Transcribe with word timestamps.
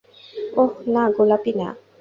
ওহ, 0.55 0.71
না, 0.93 1.03
গোলাপী 1.15 1.51
না। 1.59 1.67